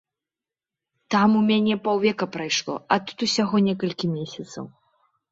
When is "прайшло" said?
2.35-2.75